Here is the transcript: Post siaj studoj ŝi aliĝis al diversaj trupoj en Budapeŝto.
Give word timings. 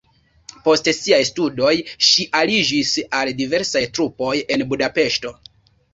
Post 0.67 0.87
siaj 0.99 1.19
studoj 1.29 1.73
ŝi 2.09 2.27
aliĝis 2.41 2.95
al 3.19 3.31
diversaj 3.43 3.85
trupoj 3.99 4.33
en 4.57 4.65
Budapeŝto. 4.73 5.35